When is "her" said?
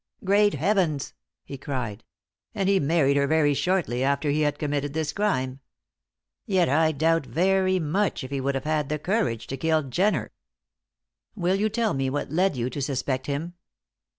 3.17-3.27